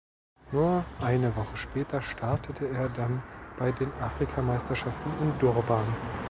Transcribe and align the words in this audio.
Nur 0.51 0.83
eine 0.99 1.35
Woche 1.35 1.55
später 1.57 2.01
startete 2.01 2.67
er 2.67 2.89
dann 2.89 3.21
bei 3.59 3.71
den 3.71 3.91
Afrikameisterschaften 4.01 5.11
in 5.21 5.37
Durban. 5.37 5.85